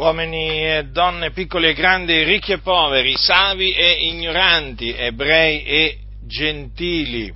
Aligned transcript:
uomini 0.00 0.64
e 0.64 0.84
donne, 0.90 1.30
piccoli 1.30 1.68
e 1.68 1.74
grandi, 1.74 2.24
ricchi 2.24 2.52
e 2.52 2.58
poveri, 2.60 3.18
savi 3.18 3.72
e 3.72 4.06
ignoranti, 4.08 4.94
ebrei 4.94 5.62
e 5.62 5.98
gentili. 6.26 7.30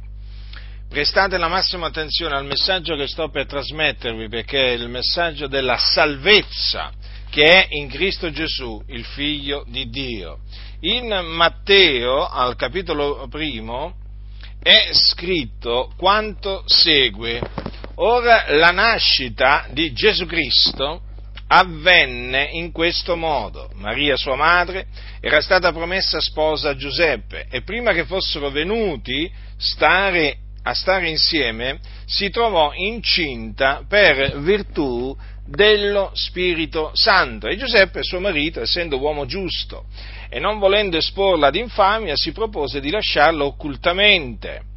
Prestate 0.89 1.37
la 1.37 1.49
massima 1.49 1.89
attenzione 1.89 2.37
al 2.37 2.47
messaggio 2.47 2.97
che 2.97 3.07
sto 3.07 3.29
per 3.29 3.45
trasmettervi 3.45 4.31
perché 4.31 4.69
è 4.69 4.77
il 4.77 4.89
messaggio 4.89 5.47
della 5.47 5.77
salvezza 5.77 6.91
che 7.29 7.45
è 7.45 7.67
in 7.75 7.89
Cristo 7.89 8.31
Gesù, 8.31 8.83
il 8.87 9.05
Figlio 9.05 9.65
di 9.69 9.91
Dio. 9.91 10.39
In 10.81 11.09
Matteo, 11.09 12.27
al 12.27 12.57
capitolo 12.57 13.27
primo, 13.29 13.97
è 14.63 14.89
scritto 14.93 15.93
quanto 15.99 16.63
segue. 16.65 17.43
Ora 17.97 18.57
la 18.57 18.71
nascita 18.71 19.67
di 19.71 19.93
Gesù 19.93 20.25
Cristo 20.25 21.03
avvenne 21.57 22.49
in 22.51 22.73
questo 22.73 23.15
modo. 23.15 23.71
Maria, 23.75 24.17
sua 24.17 24.35
madre, 24.35 24.87
era 25.21 25.41
stata 25.41 25.73
promessa 25.73 26.21
sposa 26.21 26.71
a 26.71 26.77
Giuseppe 26.77 27.47
e 27.49 27.63
prima 27.63 27.93
che 27.93 28.05
fossero 28.05 28.51
venuti 28.51 29.31
stare, 29.57 30.37
a 30.65 30.75
stare 30.75 31.09
insieme, 31.09 31.79
si 32.07 32.31
trovò 32.31 32.73
incinta 32.75 33.85
per 33.89 34.41
virtù 34.41 35.17
dello 35.47 36.11
Spirito 36.15 36.91
Santo. 36.95 37.47
E 37.47 37.57
Giuseppe, 37.57 38.03
suo 38.03 38.19
marito, 38.19 38.61
essendo 38.61 38.99
uomo 38.99 39.25
giusto 39.25 39.85
e 40.29 40.41
non 40.41 40.59
volendo 40.59 40.97
esporla 40.97 41.47
ad 41.47 41.55
infamia, 41.55 42.17
si 42.17 42.33
propose 42.33 42.81
di 42.81 42.91
lasciarla 42.91 43.45
occultamente. 43.45 44.74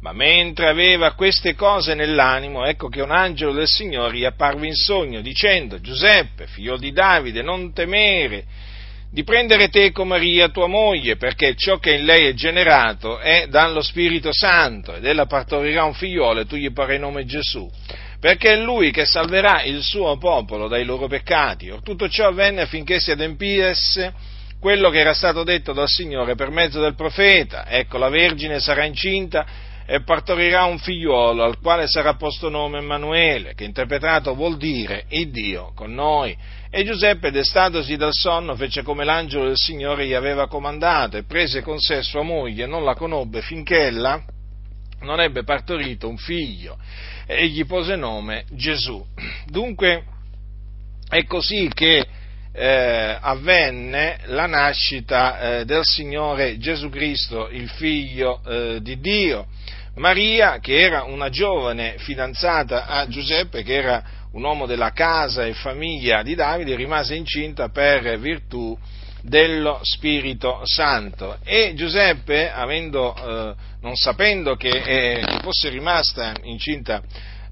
Ma 0.00 0.12
mentre 0.12 0.68
aveva 0.68 1.14
queste 1.14 1.54
cose 1.54 1.94
nell'animo, 1.94 2.64
ecco 2.64 2.88
che 2.88 3.02
un 3.02 3.10
angelo 3.10 3.52
del 3.52 3.66
Signore 3.66 4.16
gli 4.16 4.24
apparve 4.24 4.66
in 4.66 4.74
sogno, 4.74 5.20
dicendo, 5.20 5.80
Giuseppe, 5.80 6.46
figlio 6.46 6.76
di 6.76 6.92
Davide, 6.92 7.42
non 7.42 7.72
temere 7.72 8.44
di 9.10 9.24
prendere 9.24 9.70
teco 9.70 10.04
Maria, 10.04 10.50
tua 10.50 10.66
moglie, 10.66 11.16
perché 11.16 11.54
ciò 11.56 11.78
che 11.78 11.94
in 11.94 12.04
lei 12.04 12.26
è 12.26 12.34
generato 12.34 13.18
è 13.18 13.46
dallo 13.48 13.80
Spirito 13.80 14.30
Santo, 14.32 14.94
ed 14.94 15.04
ella 15.04 15.26
partorirà 15.26 15.84
un 15.84 15.94
figliolo 15.94 16.40
e 16.40 16.46
tu 16.46 16.56
gli 16.56 16.70
parai 16.72 16.98
nome 16.98 17.24
Gesù, 17.24 17.68
perché 18.20 18.52
è 18.52 18.56
lui 18.56 18.92
che 18.92 19.04
salverà 19.04 19.62
il 19.62 19.82
suo 19.82 20.16
popolo 20.18 20.68
dai 20.68 20.84
loro 20.84 21.08
peccati. 21.08 21.70
Or 21.70 21.82
tutto 21.82 22.08
ciò 22.08 22.28
avvenne 22.28 22.60
affinché 22.60 23.00
si 23.00 23.10
adempisse 23.10 24.12
quello 24.60 24.90
che 24.90 24.98
era 24.98 25.14
stato 25.14 25.42
detto 25.42 25.72
dal 25.72 25.88
Signore 25.88 26.34
per 26.34 26.50
mezzo 26.50 26.80
del 26.80 26.94
profeta, 26.94 27.66
ecco 27.66 27.96
la 27.96 28.10
Vergine 28.10 28.60
sarà 28.60 28.84
incinta 28.84 29.46
e 29.90 30.02
partorirà 30.02 30.64
un 30.64 30.78
figliuolo 30.78 31.42
al 31.42 31.58
quale 31.60 31.86
sarà 31.86 32.12
posto 32.12 32.50
nome 32.50 32.80
Emanuele, 32.80 33.54
che 33.54 33.64
interpretato 33.64 34.34
vuol 34.34 34.58
dire 34.58 35.06
il 35.08 35.30
Dio 35.30 35.72
con 35.74 35.94
noi. 35.94 36.36
E 36.68 36.84
Giuseppe, 36.84 37.30
destatosi 37.30 37.96
dal 37.96 38.12
sonno, 38.12 38.54
fece 38.54 38.82
come 38.82 39.06
l'angelo 39.06 39.46
del 39.46 39.56
Signore 39.56 40.06
gli 40.06 40.12
aveva 40.12 40.46
comandato 40.46 41.16
e 41.16 41.22
prese 41.22 41.62
con 41.62 41.78
sé 41.78 42.02
sua 42.02 42.20
moglie 42.20 42.66
non 42.66 42.84
la 42.84 42.94
conobbe 42.94 43.40
finché 43.40 43.86
ella 43.86 44.22
non 45.00 45.22
ebbe 45.22 45.42
partorito 45.42 46.06
un 46.06 46.18
figlio 46.18 46.76
e 47.24 47.46
gli 47.46 47.64
pose 47.64 47.96
nome 47.96 48.44
Gesù. 48.50 49.02
Dunque 49.46 50.04
è 51.08 51.24
così 51.24 51.70
che 51.72 52.06
eh, 52.52 53.18
avvenne 53.18 54.18
la 54.26 54.44
nascita 54.44 55.60
eh, 55.60 55.64
del 55.64 55.84
Signore 55.84 56.58
Gesù 56.58 56.90
Cristo, 56.90 57.48
il 57.48 57.70
figlio 57.70 58.42
eh, 58.46 58.80
di 58.82 59.00
Dio. 59.00 59.46
Maria, 59.98 60.58
che 60.60 60.80
era 60.80 61.02
una 61.04 61.28
giovane 61.28 61.96
fidanzata 61.98 62.86
a 62.86 63.06
Giuseppe, 63.08 63.62
che 63.62 63.74
era 63.74 64.02
un 64.32 64.42
uomo 64.42 64.66
della 64.66 64.92
casa 64.92 65.44
e 65.44 65.52
famiglia 65.54 66.22
di 66.22 66.34
Davide, 66.34 66.76
rimase 66.76 67.14
incinta 67.14 67.68
per 67.68 68.18
virtù 68.18 68.76
dello 69.22 69.80
Spirito 69.82 70.60
Santo. 70.64 71.38
E 71.44 71.72
Giuseppe, 71.74 72.50
avendo, 72.50 73.14
eh, 73.14 73.54
non 73.80 73.96
sapendo 73.96 74.56
che, 74.56 74.68
eh, 74.70 75.38
fosse 75.42 75.68
rimasta 75.68 76.32
incinta 76.42 77.02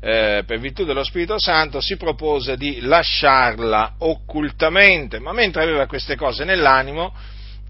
eh, 0.01 0.45
per 0.47 0.59
virtù 0.59 0.85
dello 0.85 1.05
Spirito 1.05 1.39
Santo, 1.39 1.81
si 1.81 1.97
propose 1.97 2.57
di 2.57 2.81
lasciarla 2.81 3.95
occultamente, 3.99 5.19
ma 5.19 5.33
mentre 5.33 5.63
aveva 5.63 5.87
queste 5.87 6.17
cose 6.17 6.45
nell'animo, 6.45 7.13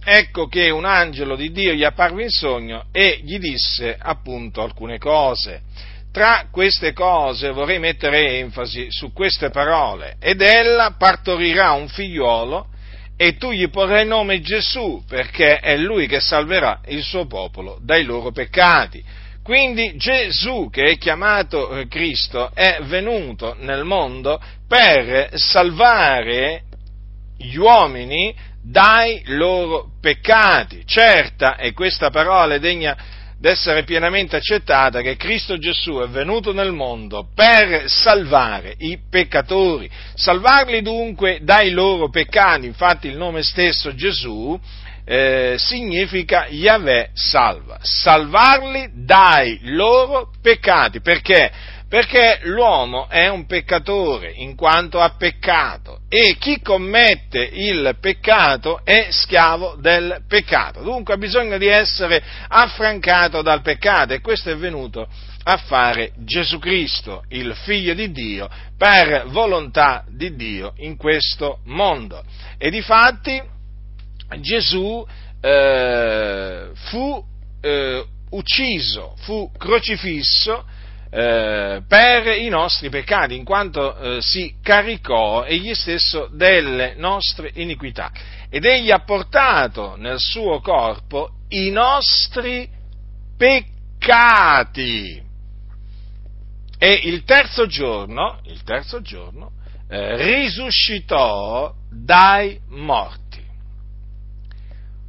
ecco 0.09 0.47
che 0.47 0.71
un 0.71 0.85
angelo 0.85 1.35
di 1.35 1.51
Dio 1.51 1.73
gli 1.73 1.83
apparve 1.83 2.23
in 2.23 2.31
sogno 2.31 2.85
e 2.93 3.21
gli 3.25 3.41
disse 3.41 3.97
appunto 3.99 4.63
alcune 4.63 4.99
cose. 4.99 5.63
Tra 6.13 6.47
queste 6.51 6.93
cose 6.93 7.51
vorrei 7.51 7.81
mettere 7.81 8.39
enfasi 8.39 8.87
su 8.89 9.13
queste 9.13 9.51
parole, 9.51 10.17
ed 10.21 10.41
ella 10.41 10.95
partorirà 10.97 11.73
un 11.73 11.89
figliolo 11.89 12.69
e 13.17 13.37
tu 13.37 13.51
gli 13.51 13.69
porrai 13.69 14.07
nome 14.07 14.41
Gesù, 14.41 15.03
perché 15.09 15.59
è 15.59 15.77
lui 15.77 16.07
che 16.07 16.21
salverà 16.21 16.83
il 16.87 17.03
suo 17.03 17.27
popolo 17.27 17.79
dai 17.83 18.05
loro 18.05 18.31
peccati. 18.31 19.03
Quindi 19.43 19.97
Gesù, 19.97 20.71
che 20.71 20.85
è 20.85 20.99
chiamato 20.99 21.85
Cristo, 21.89 22.51
è 22.55 22.79
venuto 22.83 23.57
nel 23.61 23.85
mondo 23.85 24.41
per 24.69 25.31
salvare 25.35 26.63
gli 27.39 27.57
uomini 27.57 28.35
dai 28.63 29.23
loro 29.27 29.91
peccati. 30.01 30.83
Certa 30.85 31.57
è 31.57 31.73
questa 31.73 32.11
parola 32.11 32.59
degna 32.59 32.97
d'essere 33.39 33.85
pienamente 33.85 34.35
accettata 34.37 35.03
che 35.03 35.17
Cristo 35.17 35.59
Gesù 35.59 35.99
è 35.99 36.09
venuto 36.09 36.53
nel 36.53 36.73
mondo 36.73 37.29
per 37.35 37.85
salvare 37.87 38.75
i 38.79 38.99
peccatori, 39.11 39.91
salvarli 40.15 40.81
dunque 40.81 41.41
dai 41.43 41.71
loro 41.71 42.09
peccati, 42.09 42.67
infatti 42.67 43.09
il 43.09 43.17
nome 43.17 43.43
stesso 43.43 43.95
Gesù 43.95 44.59
eh, 45.05 45.55
significa 45.59 46.47
Yahweh 46.49 47.11
salva, 47.13 47.79
salvarli 47.83 48.89
dai 49.05 49.61
loro 49.63 50.31
peccati, 50.43 51.01
perché? 51.01 51.53
Perché 51.97 52.41
l'uomo 52.43 53.09
è 53.09 53.27
un 53.29 53.47
peccatore 53.47 54.31
in 54.31 54.55
quanto 54.55 55.01
ha 55.01 55.15
peccato 55.17 56.01
e 56.11 56.37
chi 56.39 56.61
commette 56.61 57.39
il 57.41 57.97
peccato 57.99 58.85
è 58.85 59.07
schiavo 59.09 59.79
del 59.81 60.23
peccato. 60.29 60.83
Dunque 60.83 61.15
ha 61.15 61.17
bisogno 61.17 61.57
di 61.57 61.69
essere 61.69 62.23
affrancato 62.49 63.41
dal 63.41 63.63
peccato 63.63 64.13
e 64.13 64.21
questo 64.21 64.51
è 64.51 64.57
venuto 64.59 65.09
a 65.45 65.57
fare 65.57 66.13
Gesù 66.19 66.59
Cristo, 66.59 67.25
il 67.31 67.55
figlio 67.55 67.95
di 67.95 68.13
Dio, 68.13 68.47
per 68.77 69.29
volontà 69.29 70.05
di 70.07 70.37
Dio 70.37 70.75
in 70.77 70.99
questo 70.99 71.61
mondo. 71.65 72.23
E 72.59 72.69
di 72.69 72.83
fatti 72.83 73.41
Gesù 74.41 75.03
eh, 75.41 76.69
fu 76.75 77.25
eh, 77.63 78.05
ucciso, 78.33 79.15
fu 79.21 79.51
crocifisso 79.57 80.75
eh, 81.11 81.83
per 81.87 82.27
i 82.27 82.49
nostri 82.49 82.89
peccati, 82.89 83.35
in 83.35 83.45
quanto 83.45 83.97
eh, 83.97 84.21
si 84.21 84.55
caricò 84.63 85.45
egli 85.45 85.75
stesso 85.75 86.29
delle 86.33 86.95
nostre 86.97 87.51
iniquità 87.55 88.11
ed 88.49 88.65
egli 88.65 88.91
ha 88.91 89.01
portato 89.01 89.97
nel 89.97 90.19
suo 90.19 90.61
corpo 90.61 91.31
i 91.49 91.71
nostri 91.71 92.69
peccati. 93.37 95.25
E 96.79 97.01
il 97.05 97.25
terzo 97.25 97.67
giorno, 97.67 98.41
il 98.45 98.63
terzo 98.63 99.01
giorno 99.01 99.53
eh, 99.89 100.17
risuscitò 100.17 101.73
dai 101.91 102.61
morti. 102.69 103.26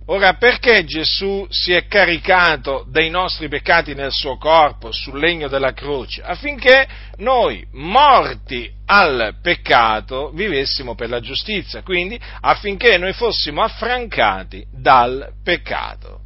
Ora, 0.10 0.36
perché 0.36 0.86
Gesù 0.86 1.46
si 1.50 1.74
è 1.74 1.86
caricato 1.88 2.86
dei 2.88 3.10
nostri 3.10 3.50
peccati 3.50 3.94
nel 3.94 4.12
suo 4.12 4.38
corpo, 4.38 4.92
sul 4.94 5.20
legno 5.20 5.50
della 5.50 5.74
croce? 5.74 6.22
Affinché 6.22 6.88
noi, 7.18 7.66
morti 7.74 8.72
al 8.86 9.36
peccato, 9.42 10.32
vivessimo 10.34 10.96
per 10.96 11.10
la 11.10 11.20
giustizia, 11.20 11.84
quindi 11.84 12.18
affinché 12.40 12.98
noi 12.98 13.12
fossimo 13.12 13.62
affrancati 13.62 14.66
dal 14.72 15.34
peccato. 15.44 16.22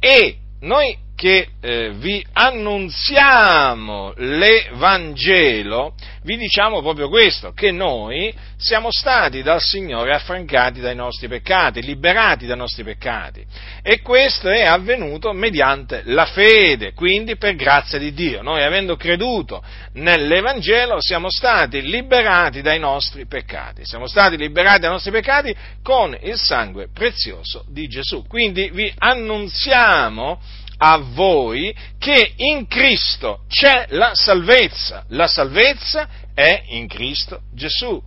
E 0.00 0.38
noi 0.62 0.96
che 1.22 1.50
eh, 1.60 1.92
vi 1.98 2.26
annunziamo 2.32 4.12
l'Evangelo, 4.16 5.94
vi 6.24 6.36
diciamo 6.36 6.82
proprio 6.82 7.08
questo, 7.08 7.52
che 7.52 7.70
noi 7.70 8.34
siamo 8.56 8.88
stati 8.90 9.40
dal 9.40 9.60
Signore 9.60 10.14
affrancati 10.14 10.80
dai 10.80 10.96
nostri 10.96 11.28
peccati, 11.28 11.80
liberati 11.80 12.46
dai 12.46 12.56
nostri 12.56 12.82
peccati. 12.82 13.46
E 13.82 14.00
questo 14.00 14.48
è 14.48 14.64
avvenuto 14.64 15.32
mediante 15.32 16.02
la 16.06 16.26
fede, 16.26 16.92
quindi 16.92 17.36
per 17.36 17.54
grazia 17.54 18.00
di 18.00 18.12
Dio. 18.12 18.42
Noi 18.42 18.64
avendo 18.64 18.96
creduto 18.96 19.62
nell'Evangelo 19.92 20.96
siamo 20.98 21.30
stati 21.30 21.82
liberati 21.82 22.62
dai 22.62 22.80
nostri 22.80 23.28
peccati. 23.28 23.84
Siamo 23.84 24.08
stati 24.08 24.36
liberati 24.36 24.80
dai 24.80 24.90
nostri 24.90 25.12
peccati 25.12 25.54
con 25.84 26.18
il 26.20 26.36
sangue 26.36 26.88
prezioso 26.92 27.64
di 27.68 27.86
Gesù. 27.86 28.26
Quindi 28.26 28.70
vi 28.72 28.92
annunziamo 28.98 30.40
a 30.84 30.98
voi 30.98 31.72
che 31.96 32.32
in 32.36 32.66
Cristo 32.66 33.44
c'è 33.48 33.86
la 33.90 34.10
salvezza. 34.14 35.04
La 35.10 35.28
salvezza 35.28 36.08
è 36.34 36.60
in 36.70 36.88
Cristo 36.88 37.42
Gesù. 37.54 38.02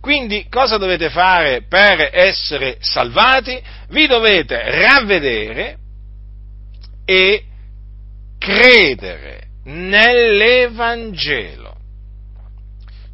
Quindi 0.00 0.46
cosa 0.48 0.76
dovete 0.76 1.10
fare 1.10 1.64
per 1.68 2.10
essere 2.12 2.76
salvati? 2.78 3.60
Vi 3.88 4.06
dovete 4.06 4.80
ravvedere 4.80 5.76
e 7.04 7.42
credere 8.38 9.48
nell'Evangelo 9.64 11.77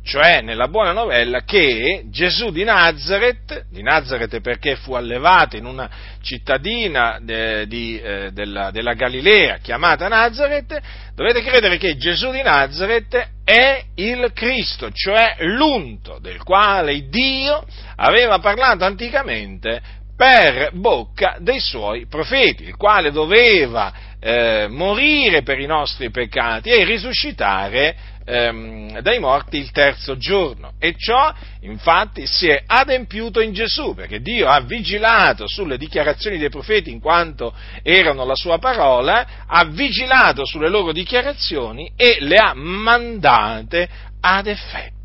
cioè 0.04 0.42
nella 0.42 0.68
buona 0.68 0.92
novella 0.92 1.44
che 1.44 2.04
Gesù 2.10 2.50
di 2.50 2.62
Nazareth, 2.62 3.66
di 3.70 3.82
Nazareth 3.82 4.40
perché 4.40 4.76
fu 4.76 4.92
allevato 4.92 5.56
in 5.56 5.64
una 5.64 5.88
cittadina 6.20 7.18
de, 7.22 7.66
di, 7.66 7.98
eh, 7.98 8.30
della, 8.30 8.70
della, 8.70 8.92
Galilea 8.92 9.56
chiamata 9.58 10.06
Nazareth, 10.08 10.78
dovete 11.14 11.40
credere 11.42 11.78
che 11.78 11.96
Gesù 11.96 12.30
di 12.30 12.42
Nazareth 12.42 13.30
è 13.44 13.82
il 13.94 14.30
Cristo, 14.34 14.90
cioè 14.92 15.36
l'unto 15.38 16.18
del 16.20 16.42
quale 16.42 17.08
Dio 17.08 17.64
aveva 17.96 18.38
parlato 18.40 18.84
anticamente 18.84 20.02
per 20.16 20.70
bocca 20.72 21.37
dei 21.40 21.61
suoi 21.61 22.06
profeti, 22.06 22.64
il 22.64 22.76
quale 22.76 23.11
doveva 23.11 23.93
eh, 24.20 24.69
morire 24.69 25.43
per 25.43 25.58
i 25.58 25.66
nostri 25.66 26.11
peccati 26.11 26.70
e 26.70 26.84
risuscitare 26.84 27.96
ehm, 28.25 29.00
dai 29.00 29.19
morti 29.19 29.58
il 29.58 29.70
terzo 29.70 30.16
giorno. 30.16 30.72
E 30.78 30.94
ciò 30.96 31.32
infatti 31.61 32.26
si 32.26 32.49
è 32.49 32.62
adempiuto 32.64 33.40
in 33.40 33.52
Gesù, 33.52 33.94
perché 33.94 34.20
Dio 34.20 34.49
ha 34.49 34.61
vigilato 34.61 35.46
sulle 35.46 35.76
dichiarazioni 35.76 36.38
dei 36.38 36.50
profeti 36.50 36.90
in 36.90 37.00
quanto 37.00 37.55
erano 37.82 38.25
la 38.25 38.37
sua 38.37 38.58
parola, 38.58 39.44
ha 39.46 39.64
vigilato 39.64 40.46
sulle 40.46 40.69
loro 40.69 40.93
dichiarazioni 40.93 41.93
e 41.96 42.19
le 42.20 42.37
ha 42.37 42.55
mandate 42.55 43.88
ad 44.20 44.46
effetto. 44.46 45.03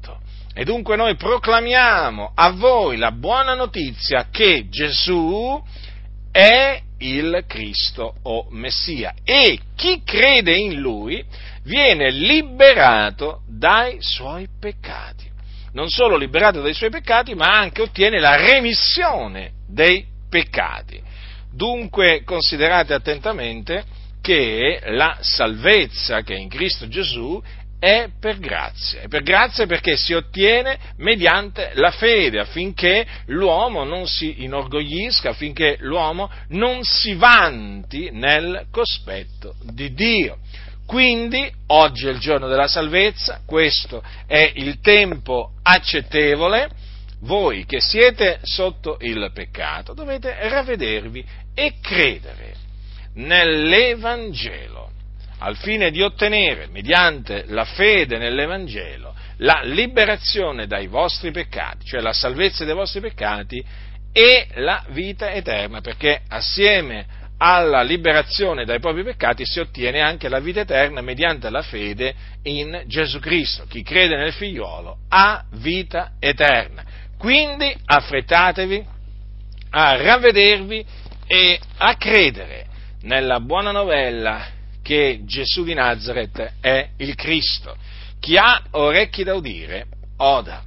E 0.60 0.66
dunque 0.66 0.98
noi 0.98 1.16
proclamiamo 1.16 2.34
a 2.36 2.50
voi 2.50 2.98
la 2.98 3.14
buona 3.14 3.54
notizia 3.54 4.28
che 4.30 4.68
Gesù 4.68 5.58
è 6.34 6.82
il 6.98 7.46
Cristo 7.48 8.16
o 8.24 8.48
Messia 8.50 9.14
e 9.24 9.58
chi 9.78 10.02
crede 10.04 10.58
in 10.58 10.82
Lui 10.82 11.24
viene 11.64 12.12
liberato 12.12 13.44
dai 13.48 14.00
suoi 14.02 14.50
peccati. 14.60 15.32
Non 15.72 15.88
solo 15.88 16.18
liberato 16.18 16.62
dai 16.62 16.74
suoi 16.74 16.90
peccati, 16.90 17.36
ma 17.36 17.58
anche 17.58 17.84
ottiene 17.84 18.20
la 18.20 18.36
remissione 18.36 19.52
dei 19.66 20.06
peccati. 20.30 21.02
Dunque 21.54 22.24
considerate 22.26 22.94
attentamente 22.94 23.86
che 24.22 24.82
la 24.88 25.20
salvezza 25.22 26.22
che 26.22 26.36
è 26.36 26.38
in 26.38 26.50
Cristo 26.50 26.90
Gesù 26.90 27.42
è 27.80 28.10
per 28.20 28.40
grazia, 28.40 29.02
è 29.02 29.08
per 29.08 29.24
grazia 29.24 29.66
perché 29.66 29.96
si 29.96 30.14
ottiene 30.14 30.78
mediante 30.98 31.72
la 31.76 31.92
fede 31.92 32.40
affinché 32.40 33.08
l'uomo 33.28 33.86
non 33.86 34.06
si 34.06 34.44
inorgoglisca, 34.44 35.30
affinché 35.30 35.78
l'uomo 35.80 36.30
non 36.50 36.84
si 36.84 37.14
vanti 37.14 38.10
nel 38.12 38.66
cospetto 38.70 39.56
di 39.72 39.94
Dio. 39.94 40.40
Quindi 40.86 41.50
oggi 41.68 42.08
è 42.08 42.10
il 42.10 42.20
giorno 42.20 42.48
della 42.48 42.68
salvezza, 42.68 43.42
questo 43.46 44.04
è 44.28 44.52
il 44.56 44.80
tempo 44.82 45.52
accettevole, 45.62 46.70
voi 47.22 47.66
che 47.66 47.80
siete 47.80 48.40
sotto 48.42 48.98
il 49.02 49.32
peccato 49.34 49.94
dovete 49.94 50.36
ravvedervi 50.50 51.24
e 51.54 51.76
credere 51.82 52.56
nell'Evangelo, 53.16 54.92
al 55.40 55.58
fine 55.58 55.92
di 55.92 56.02
ottenere, 56.02 56.68
mediante 56.68 57.46
la 57.48 57.66
fede 57.66 58.18
nell'Evangelo, 58.18 59.16
la 59.38 59.62
liberazione 59.64 60.68
dai 60.68 60.88
vostri 60.88 61.32
peccati, 61.32 61.86
cioè 61.86 62.02
la 62.02 62.14
salvezza 62.14 62.66
dei 62.66 62.74
vostri 62.74 63.00
peccati 63.00 63.64
e 64.12 64.48
la 64.56 64.84
vita 64.90 65.32
eterna, 65.32 65.82
perché 65.82 66.22
assieme 66.28 67.18
alla 67.38 67.84
liberazione 67.84 68.66
dai 68.66 68.80
propri 68.80 69.04
peccati 69.04 69.46
si 69.46 69.60
ottiene 69.60 70.02
anche 70.02 70.28
la 70.28 70.40
vita 70.40 70.60
eterna 70.60 71.00
mediante 71.00 71.50
la 71.50 71.62
fede 71.62 72.14
in 72.44 72.84
Gesù 72.86 73.20
Cristo. 73.20 73.66
Chi 73.66 73.82
crede 73.82 74.18
nel 74.18 74.34
figliuolo 74.34 74.98
ha 75.08 75.46
vita 75.54 76.14
eterna. 76.20 76.84
Quindi 77.18 77.74
affrettatevi 77.86 78.86
a 79.72 79.96
ravvedervi 79.96 80.86
e 81.28 81.60
a 81.78 81.96
credere 81.96 82.66
nella 83.04 83.40
buona 83.40 83.72
novella 83.72 84.58
che 84.90 85.22
Gesù 85.24 85.64
di 85.64 85.76
Nazareth 85.76 86.54
è 86.62 86.90
il 86.98 87.14
Cristo. 87.14 87.78
Chi 88.20 88.38
ha 88.38 88.60
orecchi 88.72 89.24
da 89.24 89.36
udire, 89.36 89.86
oda. 90.18 90.64